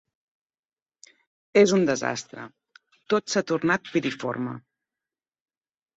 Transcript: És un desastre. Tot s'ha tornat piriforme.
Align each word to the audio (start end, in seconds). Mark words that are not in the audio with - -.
És 1.63 1.73
un 1.77 1.85
desastre. 1.89 2.47
Tot 3.15 3.35
s'ha 3.35 3.47
tornat 3.53 3.93
piriforme. 3.97 4.59